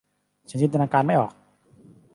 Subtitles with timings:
[0.49, 1.33] ฉันจินตนาการไม่ออก